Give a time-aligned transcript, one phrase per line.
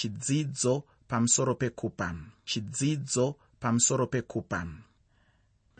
[0.00, 2.14] chidzidzo pamusoro pekupa.
[2.44, 4.66] Chidzidzo pamusoro pekupa.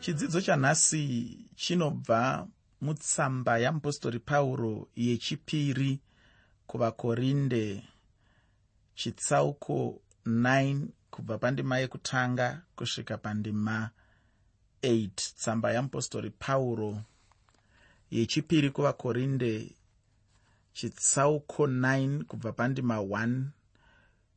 [0.01, 2.47] Chidzidzo chanhasi chinobva
[2.81, 5.99] mutsamba yamupostori pauro yechipiri
[6.67, 7.83] kuvakorinde
[8.95, 13.89] chitsauko 9 kubva pandima yekutanga kusvika pandima
[14.83, 17.01] 8 tsamba yamupostori pauro
[18.11, 19.75] yechipiri kuvakorinde
[20.73, 23.43] chitsauko 9 kubva pandima 1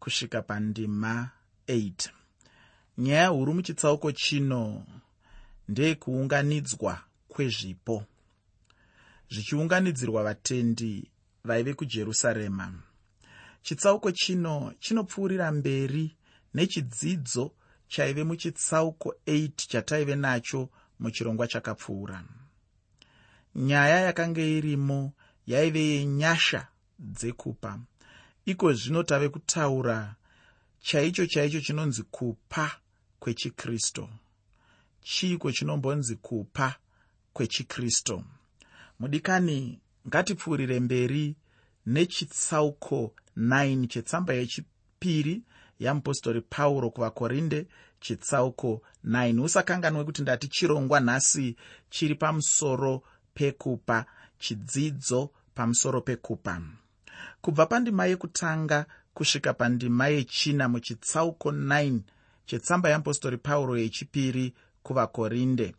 [0.04, 1.30] kusvika pandima
[1.68, 2.10] 8
[2.98, 4.84] nyaya huru muchitsauko chino
[5.68, 8.04] ndeyekuunganidzwa kwezvipo
[9.30, 11.10] zvichiunganidzirwa vatendi
[11.44, 12.74] vaive kujerusarema.
[13.62, 16.16] Chitsauko chino chinopfuurira mberi
[16.54, 17.52] nechidzidzo
[17.88, 20.68] chaive muchitsauko 8 chataive nacho
[21.00, 22.24] muchirongwa chakapfuura.
[23.54, 25.12] Nyaya yakanga irimo
[25.46, 27.78] yaive yenyasha dzekupa
[28.46, 30.14] iko zvino tave kutaura
[30.80, 32.70] chaicho chaicho chinonzi kupa
[33.20, 34.08] kwechikristu
[35.02, 36.76] chiiko chinombonzi kupa
[37.32, 38.24] kwechikristu
[39.00, 41.36] mudikani ngatipfuurire mberi
[41.86, 45.42] nechitsauko 9 chetsamba yechipiri
[45.78, 47.66] yamupostori pauro kuvakorinde
[48.00, 51.56] chitsauko 9 usakanganwe kuti ndati chirongwa nhasi
[51.90, 53.02] chiri pamusoro
[53.34, 54.06] pekupa
[54.38, 56.62] chidzidzo pamusoro pekupa
[57.40, 61.98] kubva pandima yekutanga kusvika pandima yechina muchitsauko 9
[62.46, 65.74] chetsamba yeapostori pauro yechipiri kuvakorinde.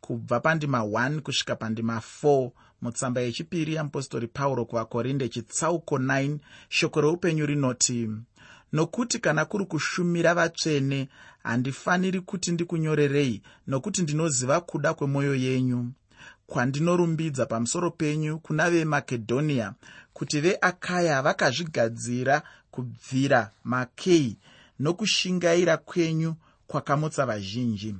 [0.00, 2.50] Kubva pandima 1 kusvika pandima 4
[2.82, 6.38] mutsamba yechipiri yeapostori pauro kuvakorinde chitsauko 9
[6.68, 8.10] shoko reupenyu rinoti
[8.72, 11.08] nokuti kana kuri kushumira vatsvene
[11.42, 15.92] handifaniri kuti ndikunyorerei nokuti ndinoziva kuda kwemwoyo yenyu
[16.48, 19.74] kwandinorumbidza pamusoro penyu kuna vemakedhoniya
[20.12, 24.36] kuti veakaya vakazvigadzira kubvira makei
[24.80, 26.34] nokushingaira kwenyu
[26.66, 27.94] kwakamutsa vazhinji.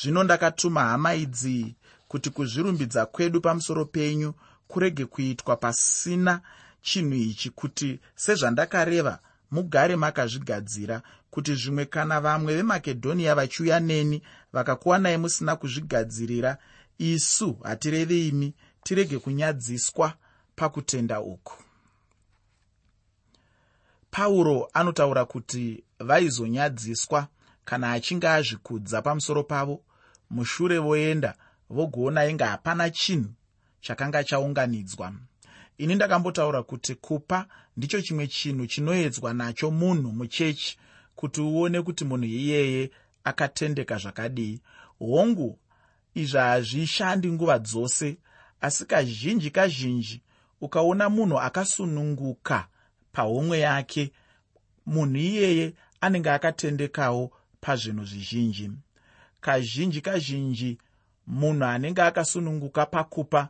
[0.00, 1.74] Zvino ndakatuma hama idzi
[2.08, 4.34] kuti kuzvirumbidza kwedu pamusoro penyu
[4.68, 6.40] kurege kuitwa pasina
[6.82, 9.18] chinhu ichi kuti sezvandakareva
[9.50, 16.58] mugare makazvigadzira kuti zvimwe kana vamwe vemakedhoniya vachiuya neni vakakuwanai musina kuzvigadzirira
[16.98, 20.14] isu hatirevi imi tirege kunyadziswa
[20.56, 21.62] pakutenda uku.
[24.10, 27.28] Pauro anotaura kuti vaizonyadziswa
[27.64, 29.82] kana achinge azvikudza pamusoro pavo
[30.30, 31.34] mushure voenda
[31.70, 33.30] vogoona inge hapana chinhu
[33.80, 35.12] chakanga chaunganidzwa.
[35.78, 37.46] Ini ndakambotaura kuti kupa
[37.76, 40.78] ndicho chimwe chinhu chinoedzwa nacho munhu muchechi
[41.16, 42.90] kuti uone kuti munhu iyeye
[43.24, 44.60] akatendeka zvakadii.
[44.98, 45.58] Hongu
[46.16, 48.16] izvi hazvishandi nguva dzose
[48.60, 50.22] asi kazhinji kazhinji
[50.60, 52.68] ukaona munhu akasununguka
[53.12, 54.12] pahomwe yake
[54.86, 58.70] munhu iyeye anenge akatendekawo pazvinhu zvizhinji.
[59.40, 60.78] Kazhinji kazhinji
[61.26, 63.48] munhu anenge akasununguka pakupa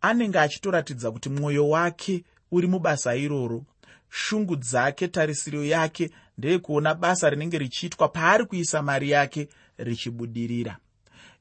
[0.00, 3.64] anenge achitoratidza kuti mwoyo wake uri mubasa iroro.
[4.10, 9.48] Shungu dzake tarisiro yake ndeyekuona basa rinenge richiitwa paari kuisa mari yake
[9.78, 10.78] richibudirira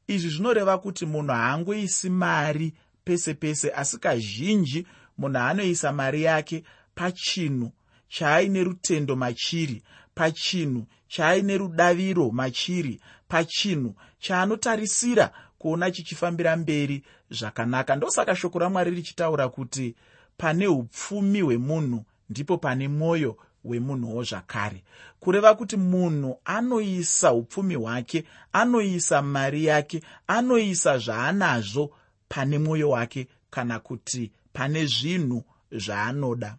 [0.07, 2.73] izvi zvinoreva kuti munhu haangoisi mari
[3.03, 4.87] pese pese asi kazhinji
[5.17, 6.63] munhu anoisa mari yake
[6.95, 7.71] pachinhu
[8.07, 9.83] chaaine rutendo machiri
[10.15, 17.95] pachinhu chaaine rudaviro machiri pachinhu chaanotarisira kuona chichifambira mberi zvakanaka.
[17.95, 19.95] Ndosaka shoko ramwari richitaura kuti
[20.37, 24.83] pane upfumi hwemunhu ndipo pane mwoyo wemunhuwo zvakare.
[25.19, 28.23] Kureva kuti munhu anoisa upfumi hwake
[28.53, 31.91] anoisa mari yake anoisa zvaanazvo
[32.29, 36.55] pane mwoyo wake kana kuti pane zvinhu zvaanoda.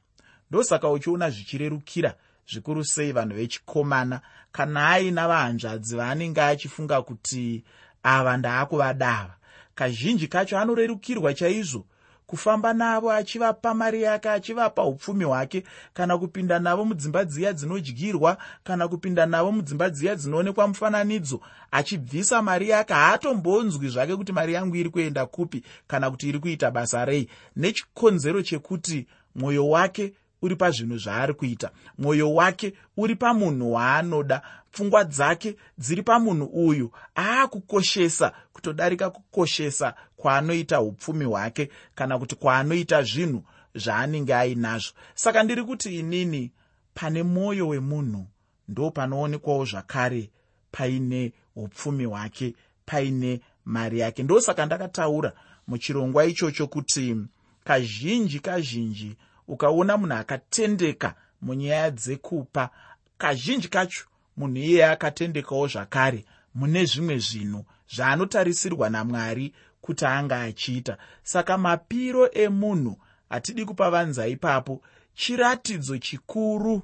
[0.51, 2.15] Ndosaka uchiona zvichirerukira
[2.53, 4.21] zvikuru sei vanhu vechikomana.
[4.53, 7.65] Kana aina vahanzvadzi vaanenge achifunga kuti
[8.03, 9.35] ava ndaakuvadava
[9.75, 11.87] kazhinji kacho anorerukirwa chaizvo
[12.28, 18.88] kufamba navo achivapa mari yake achivapa upfumi hwake kana kupinda navo mudzimba dziya dzinodyirwa kana
[18.88, 24.91] kupinda navo mudzimba dziya dzinoonekwa mufananidzo achibvisa mari yake haatombonzwi zvake kuti mari yangu iri
[24.91, 27.29] kuenda kupi kana kuti iri kuita basa rei.
[27.56, 30.12] Nechikonzero chekuti mwoyo wake
[30.43, 31.70] uri pazvinhu zvaari kuita.
[31.99, 34.43] Mwoyo wake uri pamunhu waanoda.
[34.73, 36.90] Pfungwa dzake dziri pamunhu uyu.
[37.17, 43.44] Aakukoshesa kutodarika kukoshesa kwaanoita upfumi hwake kana kuti kwaanoita zvinhu
[43.75, 44.93] zvaanenge ainazvo.
[45.14, 46.50] Saka ndiri kuti inini
[46.94, 48.26] pane mwoyo wemunhu
[48.69, 50.31] ndo panoonekwawo zvakare
[50.70, 52.55] paine upfumi hwake
[52.87, 54.23] paine mari yake.
[54.23, 55.32] Ndosaka ndakataura
[55.67, 57.17] muchirongwa ichocho kuti
[57.64, 59.17] kazhinji kazhinji
[59.49, 62.71] ukaona munhu akatendeka munyaya dzekupa
[63.19, 64.05] kazhinji kacho
[64.37, 66.25] munhu iyeye akatendekawo zvakare
[66.55, 67.65] mune zvimwe zvinhu
[67.95, 70.99] zvaanotarisirwa namwari kuti anga achiita.
[71.23, 72.97] Saka mapiro emunhu
[73.29, 74.83] hatidi kupa vanza ipapo
[75.15, 76.83] chiratidzo chikuru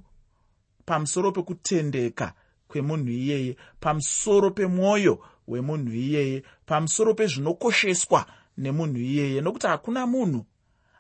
[0.87, 2.33] pamusoro pekutendeka
[2.69, 5.19] kwemunhu iyeye pamusoro pemwoyo
[5.49, 8.27] wemunhu iyeye pamusoro pezvinokosheswa
[8.59, 9.41] nemunhu iyeye.
[9.41, 10.47] Nokuti hakuna munhu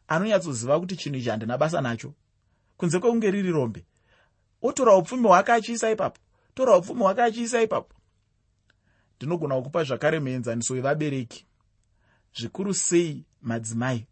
[0.08, 2.12] anonyatsoziva kuti chinhu ichi handina basa nacho.
[2.76, 3.84] Kunze kwekunge riri rombe
[4.62, 6.20] otora upfumi hwake achiisa ipapo
[6.54, 7.94] tora upfumi hwake achiisa ipapo.
[9.16, 11.46] Ndinogona kukupa zvakare muenzaniso wevabereki.
[12.36, 14.06] Zvikuru sei madzimai?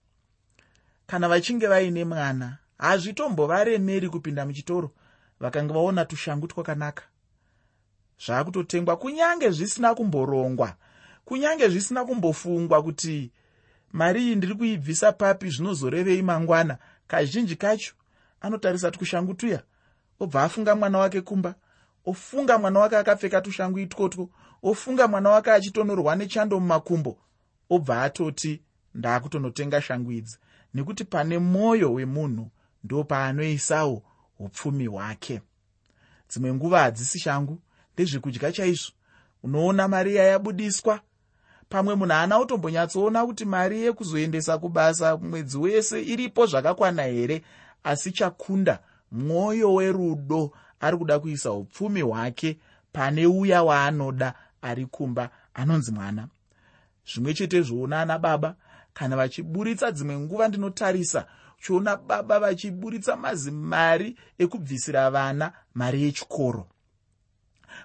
[1.06, 4.90] Kana vachinge vaine mwana hazvitombovaremeri kupinda muchitoro
[5.40, 7.04] vakanga vaona tushangu twakanaka.
[8.26, 10.76] Zvaakutotengwa kunyange zvisina kumborongwa
[11.24, 13.32] kunyange zvisina kumbofungwa kuti
[13.92, 16.78] mari iyi ndiri kuibvisa papi zvinozorevei mangwana.
[17.06, 17.94] Kazhinji kacho
[18.40, 19.62] anotarisa twushangu tuya
[20.20, 21.54] obva afunga mwana wake kumba
[22.04, 24.30] ofunga mwana wake akapfeka tushangu itwotwo
[24.62, 27.18] ofunga mwana wake achitonorwa nechando mumakumbo
[27.70, 28.62] obva atoti
[28.94, 30.38] ndaakutonotenga shangu idzi.
[30.74, 32.50] Nekuti pane mwoyo wemunhu
[32.84, 34.02] ndo paanoisawo
[34.38, 35.40] upfumi hwake.
[36.28, 37.62] Dzimwe nguva hadzisi shangu
[37.94, 38.92] ndezvekudya chaizvo.
[39.42, 41.00] Unoona mari yayabudiswa
[41.72, 47.42] pamwe munhu haana kutombonyatsoona kuti mari yekuzoendesa kubasa mwedzi wese iripo zvakakwana here
[47.84, 48.78] asi chakunda
[49.12, 52.58] mwoyo werudo ari kuda kuisa upfumi hwake
[52.92, 56.28] pane uya waanoda ari kumba anonzi mwana.
[57.12, 58.54] Zvimwe chete zvoona ana baba
[58.94, 61.26] kana vachiburitsa dzimwe nguva ndinotarisa
[61.62, 66.66] chiona baba vachiburitsa mazimari ekubvisira vana mari yechikoro.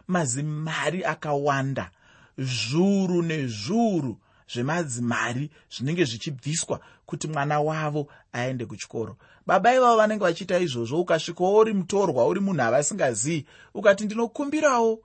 [0.07, 1.91] Mazimari akawanda
[2.37, 4.17] zviuru nezviuru
[4.53, 9.17] zvemadzimari zvinenge zvichibviswa kuti mwana wavo aende kuchikoro.
[9.45, 14.99] Baba ivavo vanenge vachiita izvozvo ukasvikawo uri mutorwa uri munhu avasingazivi ukati ndinokumbirawo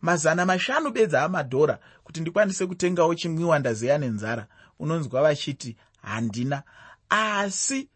[0.00, 4.46] mazana mashanu bedza amadhora kuti ndikwanise kutengawo chimwiwa ndazeya nenzara.
[4.78, 6.62] Unonzwa vachiti handina.
[7.08, 7.88] Asi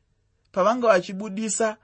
[0.52, 1.76] pavanga vachibudisa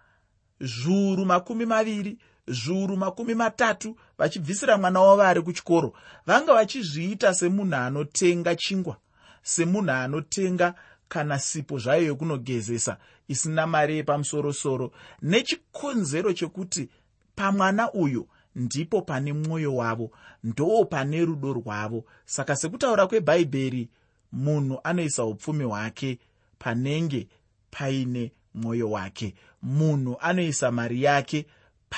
[0.61, 5.93] zviuru makumi maviri zviuru makumi matatu vachibvisira mwana wavo ari kuchikoro.
[6.27, 8.97] Vanga vachizviita semunhu anotenga chingwa
[9.43, 10.75] semunhu anotenga
[11.09, 12.97] kana sipo zvayo yokunogezesa
[13.29, 14.93] isina mari yepamusorosoro.
[15.23, 16.89] Nechikonzero chekuti
[17.37, 20.11] pamwana uyu ndipo pane mwoyo wavo
[20.45, 22.05] ndo pane rudo rwavo.
[22.25, 23.89] Saka sekutaura kwebhaibheri
[24.33, 26.19] munhu anoisa upfumi hwake
[26.59, 27.29] panenge
[27.71, 29.35] paine mwoyo wake.
[29.63, 31.47] Munhu anoisa mari yake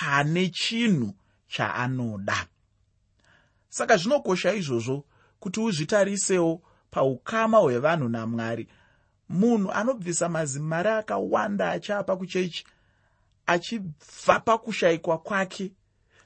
[0.01, 1.15] pane chinhu
[1.49, 2.47] chaanoda.
[3.69, 5.05] Saka zvinokosha izvozvo
[5.41, 8.69] kuti uzvitarisewo paukama hwevanhu namwari.
[9.29, 12.65] Munhu anobvisa mazimari akawanda achiapa kuchechi
[13.47, 15.73] achibva pakushayikwa kwake.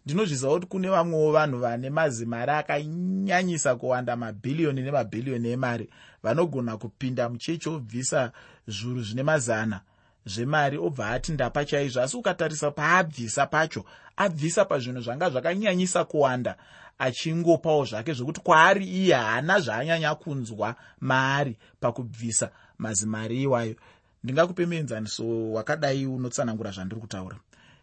[0.07, 5.91] Ndinozviziva kuti kune vamwewo vanhu vane mazimari akanyanyisa kuwanda mabhiriyoni nemabhiriyoni emari.
[6.23, 8.33] Vanogona kupinda muchechi obvisa
[8.67, 9.81] zviuru zvine mazana
[10.27, 13.85] zvemari obva ati ndapa chaizvo asi ukatarisa paabvisa pacho
[14.17, 16.57] abvisa pazvinhu zvanga zvakanyanyisa kuwanda
[16.99, 23.77] achingopawo zvake zvokuti kwaari iye haana zvaanyanya kunzwa maari pakubvisa mazimari iwayo.
[24.25, 27.37] Ndingakupe muenzaniso wakadai unotsanangura zvandiri kutaura.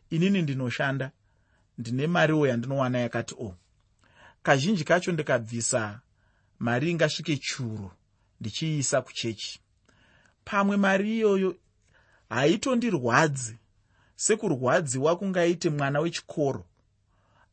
[0.10, 1.12] Inini ndinoshanda
[1.78, 3.56] ndine mariwo yandinowana yakati o oh,
[4.44, 6.00] kazhinji kacho ndikabvisa
[6.60, 7.92] mari ingasvike churo
[8.40, 9.60] ndichiisa kuchechi.
[10.46, 11.56] Pamwe mari iyoyo
[12.30, 13.56] haitondirwadzi.
[14.16, 16.66] Sekurwadziwa kungaite mwana wechikoro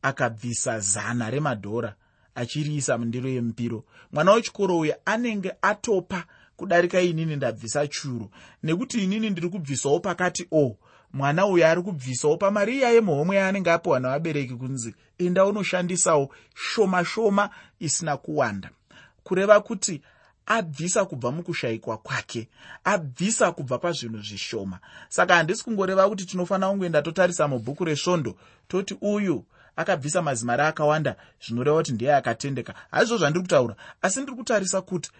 [0.01, 1.95] akabvisa zana remadhora
[2.35, 3.83] achiriisa mundiro yemupiro.
[4.11, 6.23] Mwana wechikoro uyu anenge atopa
[6.55, 8.29] kudarika inini ndabvisa churu.
[8.63, 10.77] Nekuti inini ndiri kubvisawo pakati o oh,
[11.13, 17.49] mwana uyu ari kubvisawo pamari iya yemuhomwe yaanenge apiwa navabereki kunzi enda unoshandisawo shoma shoma
[17.79, 18.69] isina kuwanda.
[19.23, 20.01] Kureva kuti
[20.47, 22.47] abvisa kubva mukushayikwa kwake
[22.83, 24.79] abvisa kubva pazvinhu zvishoma.
[25.09, 28.35] Saka handisi kungoreva kuti tinofanira kungoenda totarisa mubhuku resvondo
[28.67, 32.73] toti uyu akabvisa mazimari akawanda zvinoreva kuti ndiye akatendeka.
[32.91, 35.11] Haizvo zvandiri kutaura asi ndiri kutarisa kuti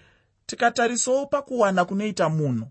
[0.46, 2.68] tikatarisawo pakuwana kunoita munhu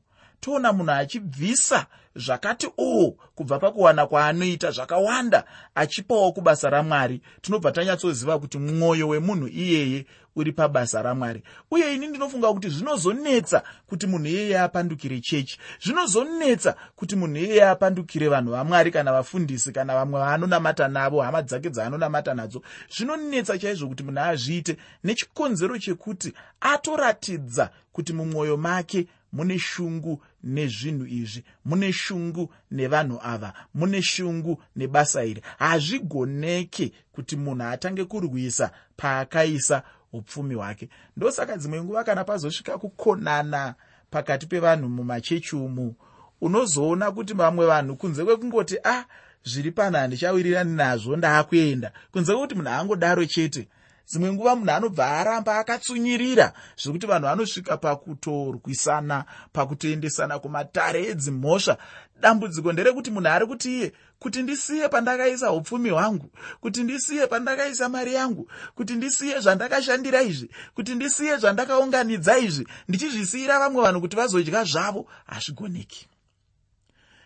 [0.47, 1.87] toona munhu achibvisa
[2.17, 7.21] zvakati o kubva pakuwana kwaanoita zvakawanda achipawo kubasa ramwari.
[7.41, 11.43] Tinobva tanyatsoziva kuti mwoyo wemunhu iyeye uri pabasa ramwari.
[11.71, 15.59] Uye ini ndinofunga kuti zvinozonetsa kuti munhu iyeye apandukire chechi.
[15.85, 21.71] Zvinozonetsa kuti munhu iyeye apandukire vanhu vamwari kana vafundisi kana vamwe vaanonamata navo hama dzake
[21.71, 22.63] dzaanonamata nadzo.
[22.97, 31.45] Zvinonetsa chaizvo kuti munhu azviite nechikonzero chekuti atoratidza kuti mumwoyo make mune shungu nezvinhu izvi
[31.65, 35.43] mune shungu nevanhu ava mune shungu nebasa iri.
[35.59, 40.89] Hazvigoneke kuti munhu atange kurwisa paakaisa upfumi hwake.
[41.17, 43.75] Ndosaka dzimwe nguva kana pazosvika kukonana
[44.11, 45.95] pakati pevanhu mumachechi umu
[46.41, 49.05] unozoona kuti vamwe vanhu kunze kwekungoti ah,
[49.45, 51.93] zviri pano handichawirirani nazvo ndaakuenda.
[52.13, 53.69] Kunze kwekuti munhu angodaro chete
[54.09, 61.77] dzimwe nguva munhu anobva aramba akatsunyirira zvekuti vanhu vanosvika pakutorwisana pakutoendesana kumatare edzimhosva.
[62.21, 68.15] Dambudziko nderekuti munhu ari kuti iye kuti ndisiye pandakaisa upfumi hwangu kuti ndisiye pandakaisa mari
[68.15, 75.09] yangu kuti ndisiye zvandakashandira izvi kuti ndisiye zvandakaunganidza izvi ndichizvisiyira vamwe vanhu kuti vazodya zvavo
[75.27, 76.09] hazvigoneki.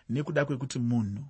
[0.09, 1.23] Nekuda kwekuti munhu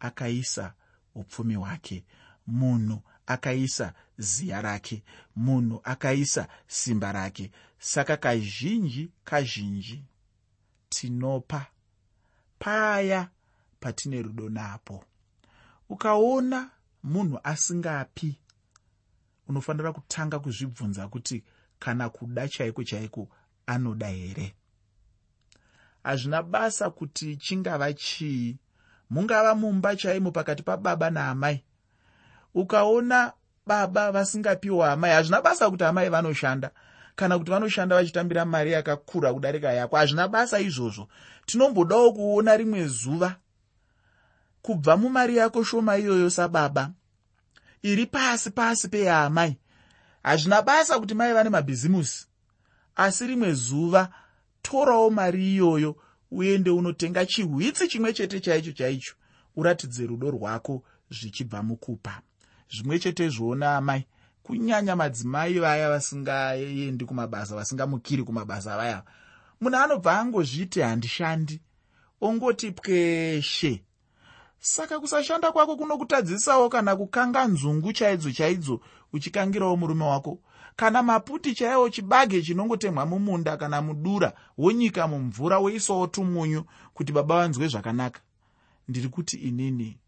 [0.00, 0.72] akaisa
[1.14, 2.04] upfumi hwake
[2.46, 5.02] munhu akaisa ziya rake
[5.36, 7.50] munhu akaisa simba rake.
[7.78, 10.04] Saka kazhinji kazhinji
[10.88, 11.66] tinopa
[12.58, 13.28] paya
[13.80, 15.04] patine rudo napo.
[15.88, 16.70] Ukaona
[17.02, 18.38] munhu asingapi
[19.48, 21.44] unofanira kutanga kuzvibvunza kuti
[21.78, 23.28] kana kuda chaiko chaiko
[23.66, 24.54] anoda here.
[26.02, 28.56] Hazvina basa kuti chingava chii.
[29.10, 31.64] Mungava mumba chaimo pakati pababa naamai
[32.56, 33.32] ukaona
[33.66, 36.70] baba vasingapiwa hamai hazvina basa kuti hamai vanoshanda.
[37.16, 41.08] Kana kuti vanoshanda vachitambira mari yakakura kudarika yako hazvina basa izvozvo.
[41.46, 43.36] Tinombodawo kuona rimwe zuva.
[44.62, 46.90] Kubva mumari yako shoma iyoyo sababa
[47.82, 49.56] iri pasi pasi peyaamai
[50.22, 52.26] hazvina basa kuti mai vane mabhizimusi.
[52.96, 54.08] Asi rimwe zuva
[54.62, 55.96] torawo mari iyoyo
[56.30, 59.14] uende unotenga chihwitsi chimwe chete chaicho chaicho.
[59.56, 62.22] Uratidze rudo rwako zvichibva mukupa
[62.70, 64.06] zvimwe chete zvoona amai.
[64.42, 69.02] Kunyanya madzimai vaya vasingaendi kumabasa vasingamukiri kumabasa vaya
[69.60, 71.60] munhu anobva angozviti handishandi.
[72.20, 73.82] Ongoti pweshe.
[74.58, 78.80] Saka kusashanda kwako kunokutadzisawo kana kukanga nzungu chaidzo chaidzo
[79.12, 80.38] uchikangirawo murume wako
[80.76, 87.68] kana maputi chaiwo chibage chinongotemwa mumunda kana mudura wonyika mumvura woisawo tumunyu kuti baba vanzwe
[87.68, 88.20] zvakanaka.
[88.88, 89.98] Ndiri kuti inini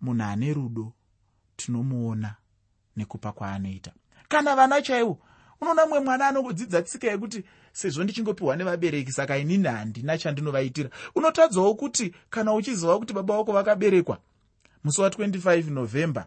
[0.00, 0.92] munhu ane rudo
[1.58, 2.34] tinomuona
[2.96, 3.92] nekupa kwaanoita.
[4.28, 5.18] Kana vana chaivo
[5.60, 10.90] unoona mumwe mwana anongodzidza tsika yekuti sezvo ndichingopiwa nevabereki saka inini handina chandinovaitira.
[11.14, 14.18] Unotadzawo kuti kana uchiziva kuti baba vako vakaberekwa
[14.84, 16.26] musi wa25 november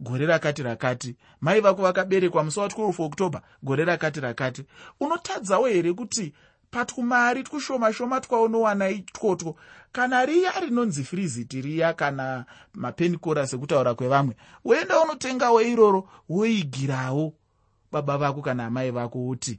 [0.00, 4.64] gore rakati rakati mai vako vakaberekwa musi wa12 october gore rakati rakati
[5.00, 6.32] unotadzawo here kuti
[6.70, 9.56] patwumari twushoma shoma twaunowana itwotwo
[9.92, 17.34] kana riya rinonzi friziti riya kana mapenikora sekutaura kwevamwe woenda unotengawo iroro woigirawo
[17.92, 19.58] baba vako kana amai vako kuti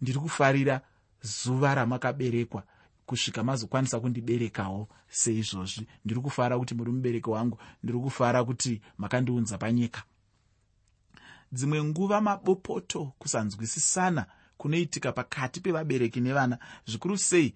[0.00, 0.80] ndiri kufarira
[1.22, 2.62] zuva ramakaberekwa
[3.06, 5.86] kusvika mazokwanisa kundiberekawo seizvozvi.
[6.04, 10.02] Ndiri kufara kuti muri mubereki wangu ndiri kufara kuti makandiunza panyika.
[11.52, 14.26] Dzimwe nguva mabopoto kusanzwisisana
[14.62, 16.58] kunoitika pakati pevabereki nevana.
[16.86, 17.54] Zvikuru sei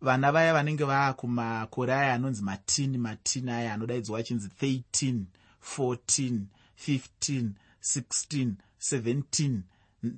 [0.00, 5.20] vana vaya vanenge vaakumakore aya anonzi matini matini aya anodaidzwa achinzi 13
[5.76, 6.38] 14
[6.88, 7.48] 15
[7.82, 9.58] 16 17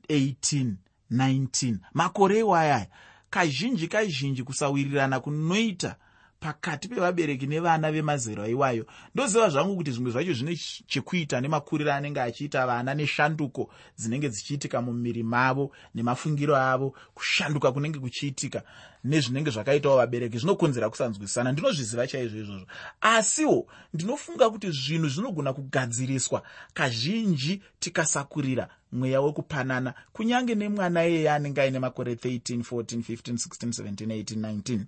[0.09, 0.73] 18
[1.13, 2.87] 19 makore iwayaya
[3.31, 5.97] kazhinji kazhinji kusawirirana kunoita
[6.45, 8.85] pakati pevabereki nevana vemazero iwayo
[9.15, 15.23] ndoziva zvangu kuti zvimwe zvacho zvine chekuita nemakuriro anenge achiita vana neshanduko dzinenge dzichiitika mumiri
[15.23, 18.63] mavo nemafungiro avo kushanduka kunenge kuchiitika
[19.05, 21.53] nezvinenge zvakaitawo vabereki zvinokonzera kusanzwisana.
[21.53, 22.67] Ndinozviziva chaizvo izvozvo.
[23.01, 26.43] Asiwo ndinofunga kuti zvinhu zvinogona kugadziriswa
[26.75, 34.07] kazhinji tikasakurira mweya wekupanana kunyange nemwana iyeye anenge aine makore 13 14 15 16 17
[34.07, 34.85] 18 19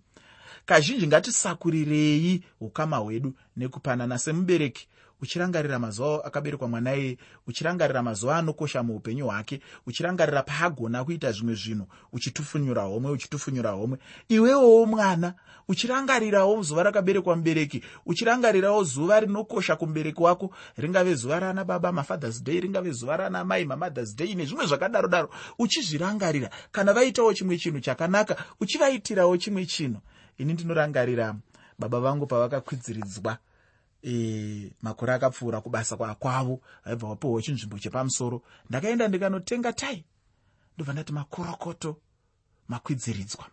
[0.66, 4.88] kazhinji ngatisakurirei ukama hwedu nekupanana semubereki
[5.22, 11.86] uchirangarira mazuva akaberekwa mwana iye uchirangarira mazuva anokosha muupenyu hwake uchirangarira paagona kuita zvimwe zvinhu
[12.12, 13.98] uchitufunyura homwe uchitufunyura homwe.
[14.28, 15.34] Iwewowo mwana
[15.68, 20.54] uchirangarirawo zuva rakaberekwa mubereki uchirangarirawo zuva rinokosha kumubereki wako.
[20.76, 25.30] Ringave zuva rana baba mafathers day ringave zuva rana mai mamothers day nezvimwe zvakadaro daro
[25.58, 30.00] uchizvirangarira kana vaitawo chimwe chinhu chakanaka uchivaitirawo chimwe chinhu
[30.38, 31.36] ini ndinorangarira
[31.78, 33.38] baba vangu pavakakwidziridzwa
[34.02, 38.42] e, makore akapfuura kubasa kwakwavo vaibva vapiwa chinzvimbo chepamusoro.
[38.70, 40.04] Ndakaenda ndikanotenga tai?
[40.74, 41.96] Ndobva ndati makorokoto
[42.68, 43.46] makwidziridzwa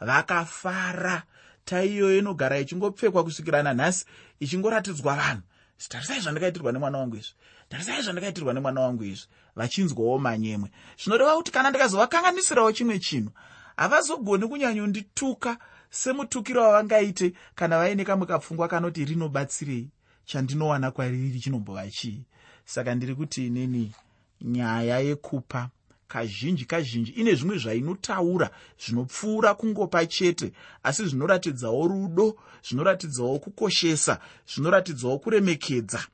[0.00, 1.22] vakafara.
[1.64, 4.04] Tai iyoyo inogara ichingopfekwa kusvikira nanhasi
[4.40, 5.42] ichingoratidzwa vanhu.
[5.88, 7.34] Tarisai zvandakaitirwa nemwana wangu izvi.
[7.68, 9.26] Tarisai zvandakaitirwa nemwana wangu izvi.
[9.56, 10.70] Vachinzwawo manyemwe.
[10.98, 13.30] Zvinoreva kuti kana ndikazovakanganisirawo chimwe chinhu
[13.76, 15.58] havazogoni kunyanyondituka
[15.94, 19.88] semutukiro wavangaite kana vaine kamwe kapfungwa kanoti rinobatsirei
[20.24, 22.22] chandinowana kwariri chinombova chii?
[22.64, 23.92] Saka ndiri kuti inini
[24.40, 25.70] nyaya yekupa
[26.08, 32.36] kazhinji kazhinji ine zvimwe zvainotaura zvinopfuura kungopa chete asi zvinoratidzawo rudo
[32.68, 34.20] zvinoratidzawo kukoshesa
[34.54, 36.06] zvinoratidzawo kuremekedza.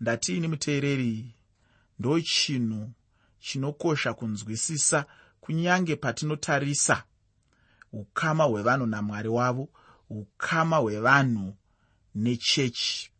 [0.00, 1.34] Ndatiini muteereri
[1.98, 2.90] ndo chinhu
[3.40, 5.04] chinokosha kunzwisisa
[5.40, 7.04] kunyange patinotarisa
[7.92, 9.68] ukama hwevanhu namwari wavo
[10.10, 11.54] ukama hwevanhu
[12.14, 13.10] nechechi.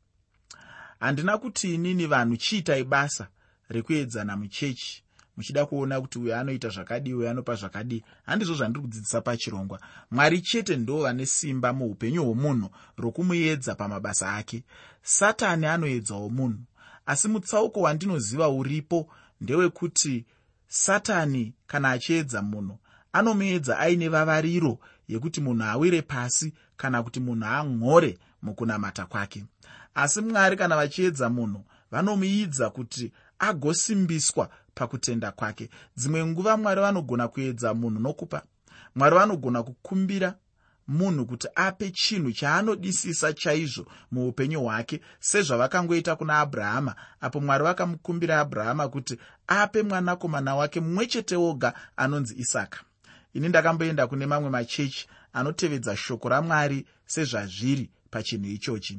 [1.00, 3.28] Handina kuti inini vanhu chiitai basa
[3.68, 5.04] rekuedzana muchechi
[5.36, 9.80] muchida kuona kuti uyo anoita zvakadii uyo anopa zvakadii handizvo zvandiri kudzidzisa pachirongwa.
[10.10, 14.64] Mwari chete ndo vane simba muupenyu hwomunhu rokumuedza pamabasa ake.
[15.02, 16.58] Satani anoedzawo munhu
[17.06, 19.08] asi mutsauko wandinoziva uripo
[19.40, 20.24] ndewekuti
[20.68, 22.78] satani kana achiedza munhu
[23.12, 29.44] anomuedza aine vavariro yekuti munhu awire pasi kana kuti munhu ang'ore mukunamata kwake.
[29.94, 35.70] Asi mwari kana vachiedza munhu vanomuidza kuti agosimbiswa pakutenda kwake.
[35.96, 38.42] Dzimwe nguva mwari vanogona kuedza munhu nokupa.
[38.94, 40.34] Mwari vanogona kukumbira
[40.88, 46.94] munhu kuti ape chinhu chaanodisisa chaizvo muupenyu hwake sezvavakangoita kuna abrahama.
[47.20, 52.80] Apo mwari vakamukumbira abrahama kuti ape mwanakomana wake mumwe chete woga anonzi isaka
[53.34, 58.99] ini ndakamboenda kune mamwe machechi anotevedza shoko ramwari sezvazviri pachinhu ichochi.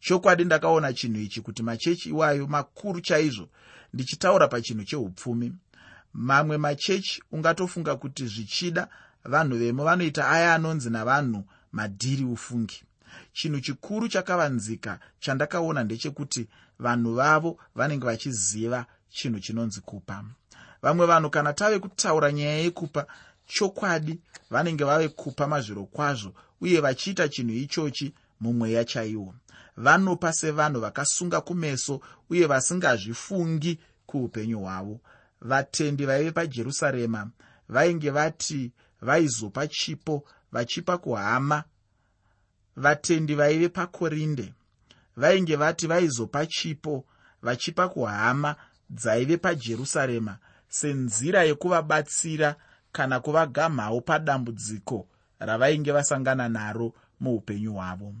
[0.00, 3.48] Chokwadi ndakaona chinhu ichi kuti machechi iwayo makuru chaizvo
[3.94, 5.52] ndichitaura pachinhu cheupfumi.
[6.12, 8.88] Mamwe machechi ungatofunga kuti zvichida
[9.24, 12.82] vanhu vemo vanoita aya anonzi navanhu madhiri ufungi.
[13.32, 16.48] Chinhu chikuru chakavanzika chandakaona ndechekuti
[16.78, 20.24] vanhu vavo vanenge vachiziva chinhu chinonzi kupa.
[20.82, 23.06] Vamwe vanhu kana tave kutaura nyaya yekupa
[23.46, 24.20] chokwadi
[24.50, 29.34] vanenge vave kupa mazviro kwazvo uye vachiita chinhu ichochi mumweya chaiwo.
[29.76, 35.00] Vanopa sevanhu vakasunga kumeso uye vasingazvifungi kuupenyu hwavo.
[35.40, 37.30] Vatendi vaive pajerusarema
[37.68, 41.64] vainge vati vaizopa chipo vachipa kuhama.
[42.76, 44.54] Vatendi vaive pakorinde
[45.16, 47.04] vainge vati vaizopa chipo
[47.42, 48.56] vachipa kuhama
[48.90, 50.38] dzaive pajerusarema.
[50.68, 52.56] Senzira yekuvabatsira
[52.92, 58.14] kana kuvagamhawo padambudziko ravainge vasangana naro muupenyu hwavo.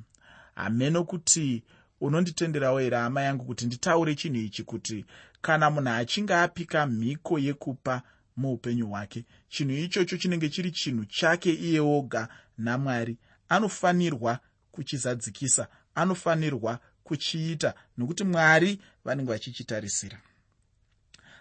[0.54, 1.62] Hameno kuti
[2.00, 5.04] unonditenderawo here hama yangu kuti nditaure chinhu ichi kuti
[5.40, 8.02] kana munhu achinge apika mhiko yekupa
[8.36, 12.28] muupenyu hwake chinhu ichocho chinenge chiri chinhu chake iye oga
[12.58, 13.16] namwari
[13.48, 14.38] anofanirwa
[14.72, 20.18] kuchizadzikisa anofanirwa kuchiita nokuti mwari vanenge vachichitarisira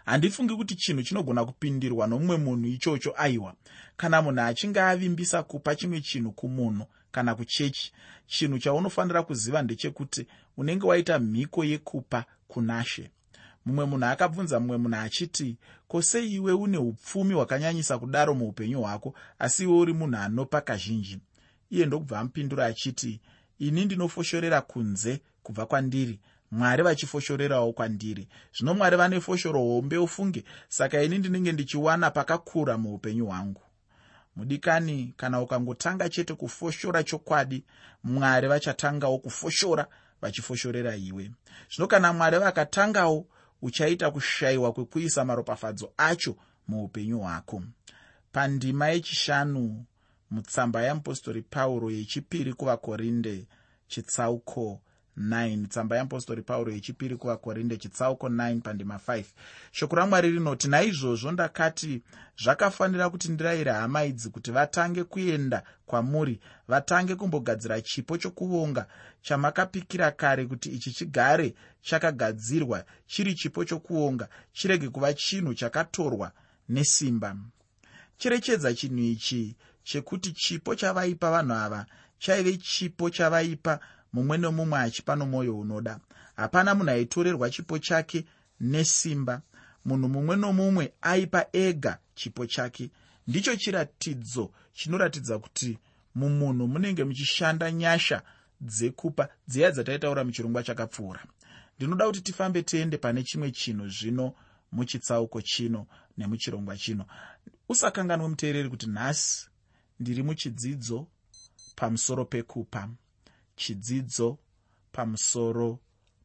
[0.09, 3.55] handifungi kuti chinhu chinogona kupindirwa nomumwe munhu ichocho aiwa.
[3.97, 7.91] Kana munhu achinge avimbisa kupa chimwe chinhu kumunhu kana kuchechi
[8.27, 13.11] chinhu chaunofanira kuziva ndechekuti unenge waita mhiko yekupa kunashe.
[13.65, 19.13] Mumwe munhu akabvunza mumwe munhu achiti ko sei iwe une upfumi hwakanyanyisa kudaro muupenyu hwako
[19.39, 21.19] asi iwe uri munhu anopa kazhinji?
[21.69, 23.19] Iye ndokubva amupindura achiti
[23.59, 26.19] ini ndinofoshorera kunze kubva kwandiri
[26.51, 28.27] mwari vachifoshorerawo kwandiri.
[28.57, 33.61] Zvino mwari vane foshoro hombe ufunge saka ini ndinenge ndichiwana pakakura muupenyu hwangu.
[34.35, 37.63] Mudikani kana ukangotanga chete kufoshora chokwadi
[38.03, 39.87] mwari vachatangawo kufoshora
[40.21, 41.31] vachifoshorera iwe.
[41.75, 43.27] Zvino kana mwari vakatangawo
[43.61, 46.35] uchaita kushayiwa kwekuisa maropafadzo acho
[46.67, 47.63] muupenyu hwako.
[48.31, 49.85] Pandima yechishanu
[50.31, 53.47] mutsamba yeapostori pauro yechipiri kuvakorinde
[53.87, 54.81] chitsauko
[55.17, 59.23] 9 tsamba yeapostori pauro yechipiri kuvakorinde chitsauko 9 pandima 5
[59.71, 62.01] shoko ramwari rinoti naizvozvo ndakati
[62.43, 68.87] zvakafanira kuti ndirayire hama idzi kuti vatange kuenda kwamuri vatange kumbogadzira chipo chokuvonga
[69.21, 76.31] chamakapikira kare kuti ichi chigare chakagadzirwa chiri chipo chokuonga chirege kuva chinhu chakatorwa
[76.69, 77.35] nesimba.
[78.17, 81.85] Cherechedza chinhu ichi chekuti chipo chavaipa vanhu ava
[82.19, 83.79] chaive chipo chavaipa
[84.13, 85.99] mumwe nomumwe achipa nomwoyo unoda.
[86.35, 88.25] Hapana munhu aitorerwa chipo chake
[88.59, 89.41] nesimba.
[89.85, 92.91] Munhu mumwe nomumwe aipa ega chipo chake.
[93.27, 95.79] Ndicho chiratidzo chinoratidza kuti
[96.15, 98.21] mumunhu munenge muchishanda nyasha
[98.61, 101.23] dzekupa dziya dzataitaura muchirongwa chakapfuura.
[101.77, 104.33] Ndinoda kuti tifambe tiende pane chimwe chinhu zvino
[104.71, 107.05] muchitsauko chino nemuchirongwa chino.
[107.69, 109.49] Usakanganwe muteereri kuti nhasi
[109.99, 111.07] ndiri muchidzidzo
[111.75, 112.89] pamusoro pekupa
[113.59, 114.37] chidzidzo
[114.91, 115.79] pamusoro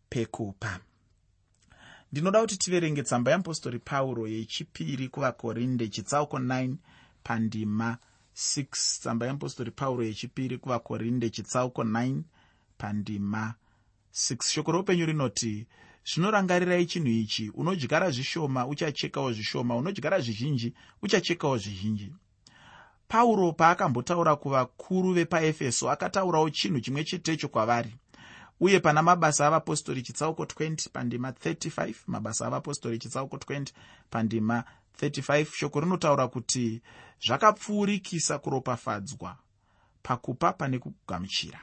[0.09, 0.81] pekupa.
[2.13, 6.75] Ndinoda kuti tiverenge tsamba yeapostori pauro yechipiri kuvakorinde chitsauko 9
[7.25, 7.99] pandima
[8.35, 8.67] 6
[9.01, 12.23] tsamba yeapostori pauro yechipiri kuvakorinde chitsauko 9
[12.79, 13.55] pandima
[14.13, 15.67] 6 shoko roupenyu rinoti
[16.07, 17.51] zvinorangarirai chinhu ichi?
[17.51, 19.77] Unodyara zvishoma uchachekawo zvishoma.
[19.77, 22.13] Unodyara zvizhinji uchachekawo zvizhinji
[23.09, 27.95] pauro paakambotaura kuvakuru vepaefeso akataurawo chinhu chimwe chetecho kwavari.
[28.61, 33.67] Uye pana mabasa avapostori chitsauko 20 pandima 35 mabasa avapostori chitsauko 20
[34.11, 34.65] pandima
[35.01, 36.83] 35 shoko rinotaura kuti
[37.27, 39.37] zvakapfuurikisa kuropafadzwa
[40.03, 41.61] pakupa pane kugamuchira.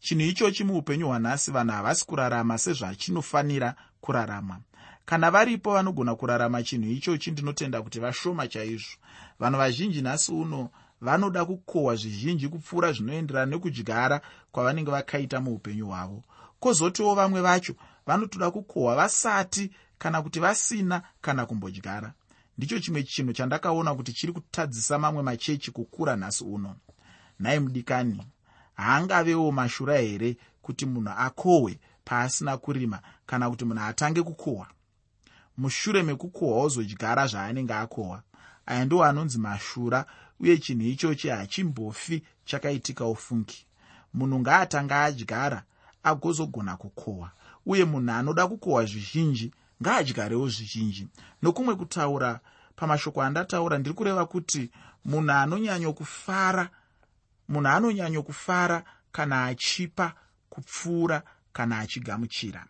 [0.00, 4.60] Chinhu ichochi muupenyu hwanhasi vanhu havasi kurarama sezvachinofanira kuraramwa
[5.06, 8.96] kana varipo vanogona kurarama chinhu ichochi ndinotenda kuti vashoma chaizvo.
[9.38, 14.20] Vanhu vazhinji nhasi uno vanoda kukohwa zvizhinji kupfuura zvinoenderana nekudyara
[14.52, 16.22] kwavanenge vakaita muupenyu hwavo.
[16.60, 17.74] Kwozotiwo vamwe vacho
[18.06, 22.12] vanotoda kukohwa vasati kana kuti vasina kana kumbodyara.
[22.58, 26.76] Ndicho chimwe chinhu chandakaona kuti chiri kutadzisa mamwe machechi kukura nhasi uno.
[27.40, 28.26] Nhai mudikani
[28.74, 34.66] haangavewo mashura here kuti munhu akohwe paasina kurima kana kuti munhu atange kukohwa
[35.58, 38.22] mushure mekukohwa wozodyara zvaanenge akohwa.
[38.66, 40.06] Aya ndiwo anonzi mashura
[40.40, 43.66] uye chinhu ichochi hachimbofi chakaitika ufungi.
[44.14, 45.62] Munhu ngaatanga adyara
[46.02, 47.30] agozogona kukohwa
[47.66, 51.08] uye munhu anoda kukohwa zvizhinji ngaadyarewo zvizhinji.
[51.42, 52.40] Nokumwe kutaura
[52.76, 54.70] pamashoko andataura ndiri kureva kuti
[55.04, 56.68] munhu anonyanyokufara
[57.48, 60.12] munhu anonyanyokufara kana achipa
[60.50, 62.66] kupfuura kana achigamuchira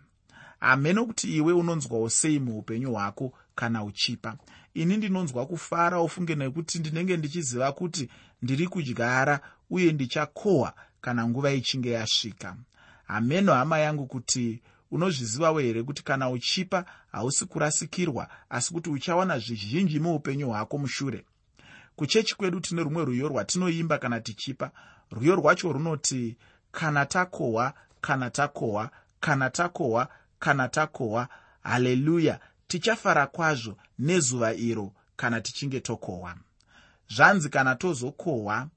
[0.66, 4.36] hamene kuti iwe unonzwawo sei muupenyu hwako kana uchipa.
[4.74, 8.08] Ini ndinonzwa kufara ufunge nekuti ndinenge ndichiziva kuti
[8.42, 12.56] ndiri kudyara uye ndichakohwa kana nguva ichinge yasvika.
[13.04, 20.00] Hameno hama yangu kuti unozvizivawo here kuti kana uchipa hausi kurasikirwa asi kuti uchawana zvizhinji
[20.00, 21.24] muupenyu hwako mushure?
[21.96, 24.70] Kuchechi kwedu tine rumwe rwiyo rwatinoimba kana tichipa
[25.10, 26.36] rwiyo rwacho runoti
[26.72, 31.28] kana takohwa kana takohwa kana takohwa kana takohwa
[31.62, 36.34] haleluya tichafara kwazvo nezuva iro kana tichinge tokohwa.
[37.08, 38.68] Zvanzi kana tozokohwa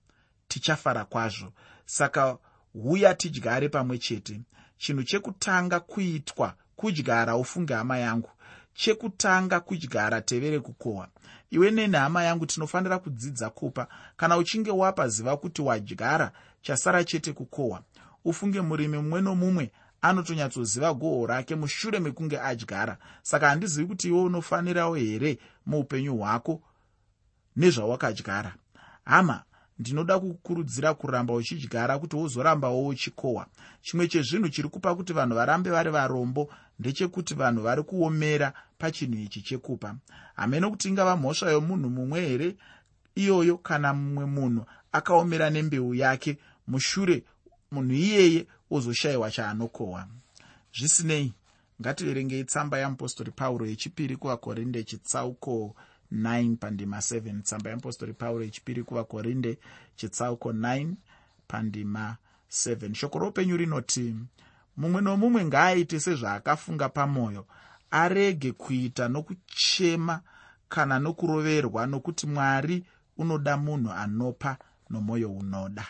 [0.47, 1.53] tichafara kwazvo.
[1.85, 2.37] Saka
[2.75, 4.41] uya tidyare pamwe chete.
[4.77, 8.29] Chinhu chekutanga kuitwa kudyara ufunge hama yangu
[8.73, 11.07] chekutanga kudyara tevere kukohwa
[11.51, 13.87] iwe neni hama yangu tinofanira kudzidza kupa.
[14.17, 17.83] Kana uchinge wapa ziva kuti wadyara chasara chete kukohwa.
[18.25, 22.97] Ufunge murimi mumwe nomumwe anotonyatsoziva gohwo rake mushure mekunge adyara.
[23.21, 26.61] Saka handizivi kuti iwe unofanirawo here muupenyu hwako
[27.55, 28.55] nezvawakadyara.
[29.05, 29.43] Hama
[29.79, 33.45] ndinoda kukurudzira kuramba uchidyara kuti wozorambawo uchikohwa.
[33.81, 39.41] Chimwe chezvinhu chiri kupa kuti vanhu varambe vari varombo ndechekuti vanhu vari kuomera pachinhu ichi
[39.41, 39.95] chekupa.
[40.35, 42.55] Hamene kuti ingava mhosva yomunhu mumwe here?
[43.15, 47.23] Iyoyo kana mumwe munhu akaomera nembeu yake mushure
[47.71, 50.07] munhu iyeye ozoshayiwa chaanokohwa.
[50.77, 51.33] Zvisinei
[51.81, 55.75] ngativerengei tsamba yeapostori pauro yechipiri kuvakorinde chitsauko
[56.13, 59.57] 9 pandima 7 tsamba yeapostori pauro yechipiri kuvakorinde
[59.95, 60.93] chitsauko 9
[61.47, 62.17] pandima
[62.51, 64.15] 7 shoko roupenyu rinoti
[64.77, 67.45] mumwe nomumwe ngaaite sezvaakafunga pamwoyo
[67.91, 70.21] arege kuita nokuchema
[70.69, 72.85] kana nokuroverwa nokuti mwari
[73.17, 74.57] unoda munhu anopa
[74.89, 75.85] nomwoyo unoda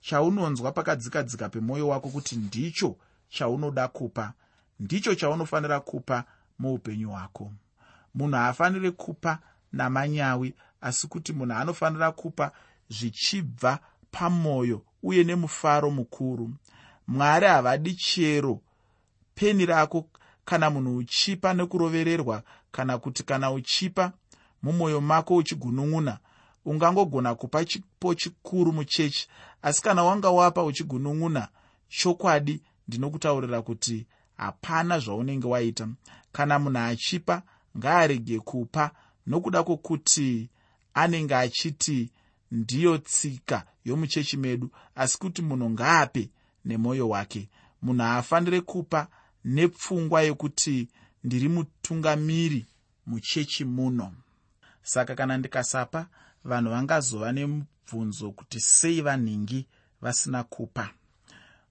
[0.00, 2.96] chaunonzwa pakadzikadzika pemwoyo wako kuti ndicho
[3.28, 4.32] chaunoda kupa
[4.80, 6.24] ndicho chaunofanira kupa
[6.58, 7.52] muupenyu hwako.
[8.14, 9.38] Munhu haafaniri kupa
[9.72, 12.52] namanyawi asi kuti munhu anofanira kupa
[12.88, 13.78] zvichibva
[14.10, 16.50] pamwoyo uye nemufaro mukuru.
[17.08, 18.60] Mwari havadi chero
[19.34, 20.08] peni rako
[20.44, 24.12] kana munhu uchipa nekurovererwa kana kuti kana uchipa
[24.62, 26.18] mumwoyo mako uchigunun'una
[26.68, 29.28] ungangogona kupa chipo chikuru muchechi.
[29.62, 31.48] Asi kana wanga wapa uchigunun'una
[31.88, 35.88] chokwadi ndinokutaurira kuti hapana zvaunenge waita.
[36.32, 37.42] Kana munhu achipa
[37.78, 38.90] ngaarege kupa.
[39.26, 40.50] Nokuda kwokuti
[40.94, 42.10] anenge achiti
[42.50, 46.30] ndiyo tsika yomuchechi medu asi kuti munhu ngaape
[46.64, 47.48] nemwoyo wake.
[47.82, 49.08] Munhu haafaniri kupa
[49.44, 50.88] nepfungwa yekuti
[51.24, 52.66] ndiri mutungamiri
[53.06, 54.12] muchechi muno.
[54.82, 56.06] Saka kana ndikasapa
[56.44, 59.66] vanhu vangazova nemubvunzo kuti sei vanhingi
[60.00, 60.90] vasina kupa.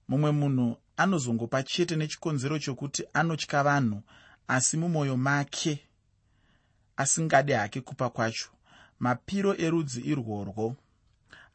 [0.08, 4.02] Mumwe munhu anozongopa chete nechikonzero chokuti anotya vanhu
[4.48, 5.88] asi mumwoyo make
[6.96, 8.48] asingade hake kupa kwacho.
[9.00, 10.76] Mapiro erudzi irworwo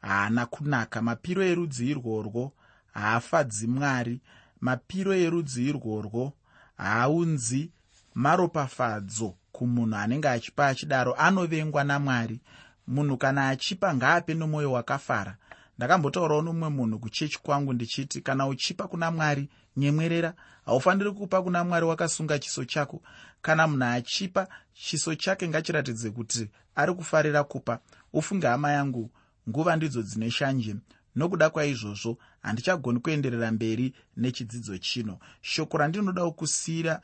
[0.00, 1.02] haana kunaka.
[1.02, 2.52] Mapiro erudzi irworwo
[2.92, 4.20] haafadzi mwari.
[4.60, 6.32] Mapiro erudzi irworwo
[6.76, 7.70] haaunzi
[8.14, 11.14] maropafadzo kumunhu anenge achipa achidaro.
[11.14, 12.40] Anovengwa namwari
[12.86, 15.36] munhu kana achipa ngaape nomwoyo wakafara.
[15.78, 20.34] Ndakambotaurawo nomumwe munhu kuchechi kwangu ndichiti kana uchipa kuna mwari nyemwerera.
[20.66, 23.02] Haufaniri kupa kuna mwari wakasunga chiso chako.
[23.42, 27.78] Kana munhu achipa chiso chake ngachiratidze kuti ari kufarira kupa.
[28.12, 29.10] Ufunge hama yangu
[29.48, 30.76] nguva ndidzo dzine shanje.
[31.16, 35.18] Nokuda kwaizvozvo handichagoni kuenderera mberi nechidzidzo chino.
[35.40, 37.00] Shoko randinoda kusiyira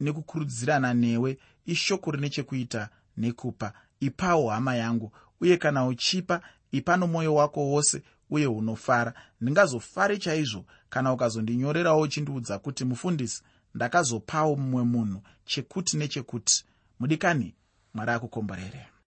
[0.00, 3.72] nekukurudzirana newe ishoko rine chekuita nekupa
[4.02, 6.40] ipawo hama yangu uye kana uchipa
[6.72, 9.14] ipa nomwoyo wako wose uye unofara.
[9.40, 13.42] Ndingazofare chaizvo kana ukazondinyorerawo uchindiudza kuti mufundisi
[13.74, 16.64] ndakazopawo mumwe munhu chekuti nechekuti.
[17.00, 17.54] Mudikani
[17.94, 18.86] mwari akukomborere